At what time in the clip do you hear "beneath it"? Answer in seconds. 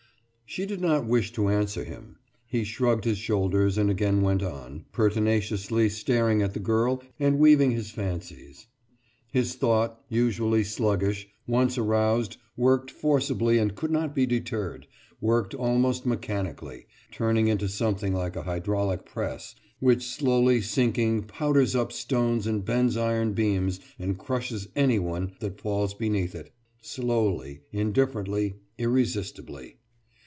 25.93-26.51